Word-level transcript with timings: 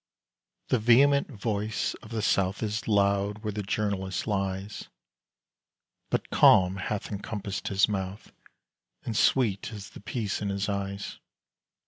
The 0.69 0.79
vehement 0.79 1.27
voice 1.27 1.93
of 2.01 2.09
the 2.09 2.23
South 2.23 2.63
Is 2.63 2.87
loud 2.87 3.43
where 3.43 3.51
the 3.51 3.61
journalist 3.61 4.25
lies; 4.25 4.89
But 6.09 6.31
calm 6.31 6.77
hath 6.77 7.11
encompassed 7.11 7.67
his 7.67 7.87
mouth, 7.87 8.31
And 9.03 9.15
sweet 9.15 9.71
is 9.71 9.91
the 9.91 10.01
peace 10.01 10.41
in 10.41 10.49
his 10.49 10.67
eyes. 10.67 11.19